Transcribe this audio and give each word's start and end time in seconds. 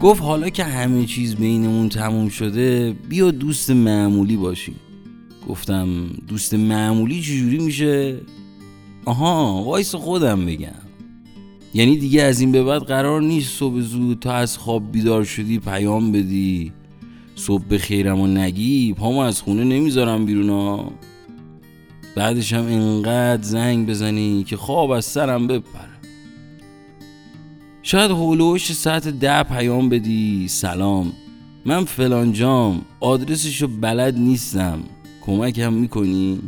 گفت 0.00 0.22
حالا 0.22 0.48
که 0.48 0.64
همه 0.64 1.06
چیز 1.06 1.36
بینمون 1.36 1.88
تموم 1.88 2.28
شده 2.28 2.96
بیا 3.08 3.30
دوست 3.30 3.70
معمولی 3.70 4.36
باشی 4.36 4.74
گفتم 5.48 6.06
دوست 6.28 6.54
معمولی 6.54 7.22
چجوری 7.22 7.58
میشه؟ 7.58 8.20
آها 9.04 9.62
وایس 9.62 9.94
خودم 9.94 10.46
بگم. 10.46 10.68
یعنی 11.74 11.96
دیگه 11.96 12.22
از 12.22 12.40
این 12.40 12.52
به 12.52 12.64
بعد 12.64 12.82
قرار 12.82 13.22
نیست 13.22 13.58
صبح 13.58 13.80
زود 13.80 14.18
تا 14.18 14.32
از 14.32 14.58
خواب 14.58 14.92
بیدار 14.92 15.24
شدی 15.24 15.58
پیام 15.58 16.12
بدی. 16.12 16.72
صبح 17.34 17.62
به 17.68 17.78
خیرم 17.78 18.20
و 18.20 18.26
نگی 18.26 18.92
پامو 18.92 19.18
از 19.18 19.42
خونه 19.42 19.64
نمی‌ذارم 19.64 20.26
بیرون 20.26 20.50
ها 20.50 20.92
بعدش 22.14 22.52
هم 22.52 22.64
انقدر 22.66 23.42
زنگ 23.42 23.86
بزنی 23.86 24.44
که 24.44 24.56
خواب 24.56 24.90
از 24.90 25.04
سرم 25.04 25.46
بپره. 25.46 25.88
شاید 27.90 28.10
هولوش 28.10 28.72
ساعت 28.72 29.08
ده 29.08 29.42
پیام 29.42 29.88
بدی. 29.88 30.48
سلام. 30.48 31.12
من 31.64 31.84
فلان 31.84 32.32
جام. 32.32 32.82
آدرسشو 33.00 33.68
بلد 33.80 34.18
نیستم. 34.18 34.78
کمکم 35.26 35.72
می‌کنی؟ 35.72 36.40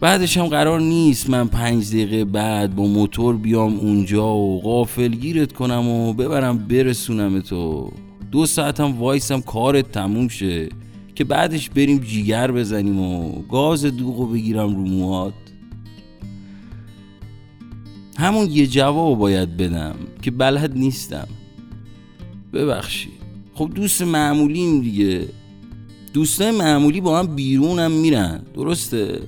بعدش 0.00 0.38
هم 0.38 0.46
قرار 0.46 0.80
نیست 0.80 1.30
من 1.30 1.48
پنج 1.48 1.88
دقیقه 1.88 2.24
بعد 2.24 2.76
با 2.76 2.86
موتور 2.86 3.36
بیام 3.36 3.78
اونجا 3.78 4.34
و 4.34 4.60
غافل 4.60 5.08
گیرت 5.08 5.52
کنم 5.52 5.88
و 5.88 6.12
ببرم 6.12 6.58
برسونم 6.58 7.40
تو. 7.40 7.90
دو 8.32 8.46
ساعتم 8.46 8.98
وایسم 8.98 9.40
کارت 9.40 9.92
تموم 9.92 10.28
شه. 10.28 10.68
که 11.14 11.24
بعدش 11.24 11.70
بریم 11.70 11.98
جیگر 11.98 12.52
بزنیم 12.52 13.00
و 13.00 13.42
گاز 13.42 13.84
دوغو 13.84 14.26
بگیرم 14.26 14.76
رو 14.76 14.82
موهات. 14.82 15.34
همون 18.18 18.50
یه 18.50 18.66
جواب 18.66 19.18
باید 19.18 19.56
بدم 19.56 19.94
که 20.22 20.30
بلد 20.30 20.78
نیستم. 20.78 21.28
ببخشید. 22.52 23.12
خب 23.54 23.70
دوست 23.74 24.02
معمولیم 24.02 24.80
دیگه. 24.80 25.28
دوستای 26.12 26.50
معمولی 26.50 27.00
با 27.00 27.18
هم 27.18 27.26
بیرونم 27.26 27.90
میرن. 27.90 28.42
درسته؟ 28.54 29.20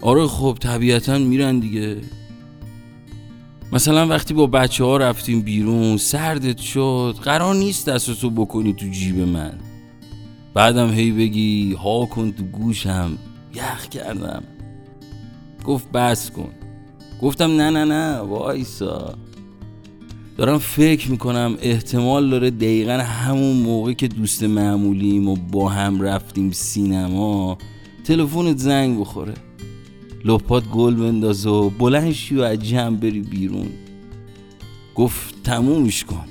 آره 0.00 0.26
خب 0.26 0.56
طبیعتا 0.60 1.18
میرن 1.18 1.58
دیگه. 1.58 1.96
مثلا 3.72 4.06
وقتی 4.06 4.34
با 4.34 4.46
بچه 4.46 4.84
ها 4.84 4.96
رفتیم 4.96 5.40
بیرون 5.40 5.96
سردت 5.96 6.58
شد 6.58 7.16
قرار 7.22 7.54
نیست 7.54 7.88
دستتو 7.88 8.30
بکنی 8.30 8.72
تو 8.72 8.86
جیب 8.86 9.18
من. 9.18 9.52
بعدم 10.54 10.90
هی 10.90 11.12
بگی 11.12 11.72
ها 11.72 12.06
کن 12.06 12.32
تو 12.32 12.42
گوشم. 12.44 13.18
یخ 13.54 13.88
کردم. 13.88 14.42
گفت 15.64 15.92
بس 15.92 16.30
کن. 16.30 16.65
گفتم 17.22 17.50
نه 17.56 17.70
نه 17.70 17.84
نه 17.84 18.18
وایسا. 18.18 19.14
دارم 20.36 20.58
فکر 20.58 21.10
می‌کنم 21.10 21.56
احتمال 21.60 22.30
داره 22.30 22.50
دقیقا 22.50 22.92
همون 22.92 23.56
موقع 23.56 23.92
که 23.92 24.08
دوست 24.08 24.42
معمولیم 24.42 25.28
و 25.28 25.36
با 25.36 25.68
هم 25.68 26.00
رفتیم 26.00 26.50
سینما 26.52 27.58
تلفنت 28.04 28.58
زنگ 28.58 29.00
بخوره. 29.00 29.34
لپات 30.24 30.68
گل 30.68 30.94
بنداز 30.94 31.46
و 31.46 31.70
بلند 31.70 32.12
شی 32.12 32.36
و 32.36 32.40
از 32.42 32.58
جمع 32.58 32.96
بری 32.96 33.20
بیرون. 33.20 33.68
گفت 34.94 35.42
تمومش 35.44 36.04
کن. 36.04 36.24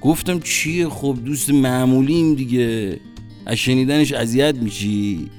گفتم 0.00 0.40
چیه؟ 0.40 0.88
خب 0.88 1.16
دوست 1.24 1.50
معمولیم 1.50 2.34
دیگه. 2.34 3.00
از 3.46 3.56
شنیدنش 3.56 4.12
اذیت 4.12 4.54
میشی؟ 4.54 5.30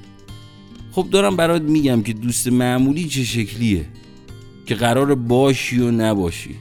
خب 0.92 1.06
دارم 1.10 1.36
برات 1.36 1.62
میگم 1.62 2.02
که 2.02 2.12
دوست 2.12 2.48
معمولی 2.48 3.04
چه 3.04 3.24
شکلیه. 3.24 3.86
که 4.66 4.74
قرار 4.74 5.14
باشی 5.14 5.78
و 5.80 5.90
نباشی. 5.90 6.54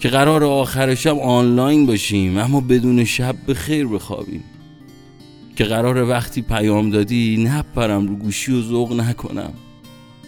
که 0.00 0.08
قرار 0.08 0.44
آخر 0.44 0.94
شب 0.94 1.18
آنلاین 1.18 1.86
باشیم 1.86 2.38
اما 2.38 2.60
بدون 2.60 3.04
شب 3.04 3.36
به 3.46 3.54
خیر 3.54 3.86
بخوابیم. 3.86 4.44
که 5.56 5.64
قرار 5.64 6.08
وقتی 6.08 6.42
پیام 6.42 6.90
دادی 6.90 7.44
نپرم 7.44 8.08
رو 8.08 8.16
گوشی 8.16 8.52
و 8.52 8.62
ذوق 8.62 8.92
نکنم. 9.00 9.52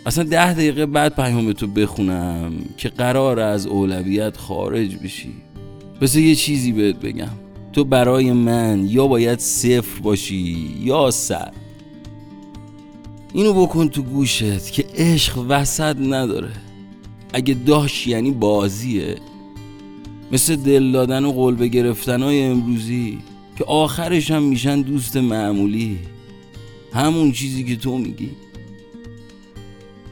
اصلا 0.06 0.24
ده 0.24 0.52
دقیقه 0.52 0.86
بعد 0.86 1.16
پیام 1.16 1.52
تو 1.52 1.66
بخونم 1.66 2.52
که 2.76 2.88
قرار 2.88 3.40
از 3.40 3.66
اولویت 3.66 4.36
خارج 4.36 4.96
بشی. 4.96 5.34
بس 6.00 6.16
یه 6.16 6.34
چیزی 6.34 6.72
بهت 6.72 6.96
بگم. 6.96 7.30
تو 7.72 7.84
برای 7.84 8.32
من 8.32 8.86
یا 8.86 9.06
باید 9.06 9.38
صفر 9.38 10.00
باشی 10.02 10.74
یا 10.82 11.10
صد. 11.10 11.52
اینو 13.32 13.52
بکن 13.52 13.88
تو 13.88 14.02
گوشت 14.02 14.72
که 14.72 14.86
عشق 14.94 15.44
وسط 15.48 15.96
نداره. 15.96 16.50
اگه 17.32 17.54
داشت 17.54 18.06
یعنی 18.06 18.30
بازیه. 18.30 19.16
مثل 20.32 20.56
دل 20.56 20.92
دادن 20.92 21.24
و 21.24 21.32
قلب 21.32 21.62
گرفتن 21.62 22.22
های 22.22 22.42
امروزی 22.42 23.18
که 23.58 23.64
آخرش 23.64 24.30
هم 24.30 24.42
میشن 24.42 24.82
دوست 24.82 25.16
معمولی. 25.16 25.98
همون 26.94 27.32
چیزی 27.32 27.64
که 27.64 27.76
تو 27.76 27.98
میگی. 27.98 28.30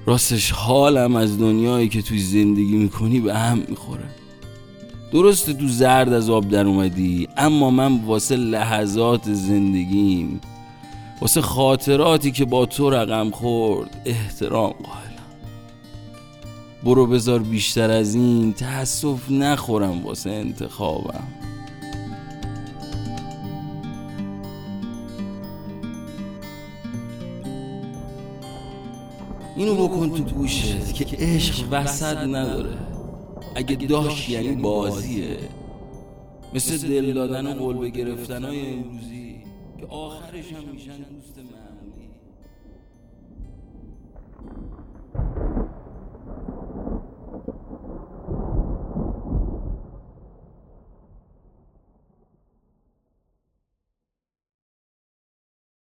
راستش 0.06 0.50
حالم 0.50 1.16
از 1.16 1.38
دنیایی 1.38 1.88
که 1.88 2.02
توی 2.02 2.18
زندگی 2.18 2.76
می‌کنی 2.76 3.20
به 3.20 3.34
هم 3.34 3.62
می‌خوره. 3.68 4.08
درسته 5.12 5.52
تو 5.52 5.68
زرد 5.68 6.12
از 6.12 6.30
آب 6.30 6.48
در 6.48 6.66
اومدی 6.66 7.28
اما 7.36 7.70
من 7.70 8.04
واسه 8.04 8.36
لحظات 8.36 9.32
زندگیم 9.32 10.40
واسه 11.20 11.40
خاطراتی 11.40 12.30
که 12.30 12.44
با 12.44 12.66
تو 12.66 12.90
رقم 12.90 13.30
خورد 13.30 14.02
احترام 14.04 14.70
قائلم 14.70 15.17
برو 16.88 17.06
بذار 17.06 17.38
بیشتر 17.38 17.90
از 17.90 18.14
این. 18.14 18.52
تأسف 18.52 19.30
نخورم 19.30 20.04
واسه 20.04 20.30
انتخابم. 20.30 21.28
اینو 29.56 29.74
بکن 29.74 30.24
تو 30.24 30.34
گوشت 30.34 30.94
که 30.94 31.16
عشق 31.16 31.68
وسط 31.70 32.16
نداره. 32.16 32.78
اگه 33.54 33.76
داشت 33.76 34.28
یعنی 34.28 34.56
بازیه. 34.56 35.36
مثل 36.54 36.88
دل 36.88 37.12
دادن 37.12 37.46
و 37.46 37.66
قلب 37.66 37.84
گرفتن 37.84 38.44
های 38.44 38.72
امروزی 38.72 39.36
که 39.80 39.86
آخرش 39.86 40.52
هم 40.52 40.72
میشن 40.72 40.96
دوست 40.96 41.38
من. 41.38 41.67